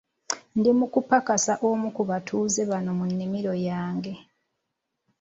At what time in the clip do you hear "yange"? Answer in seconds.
3.67-4.13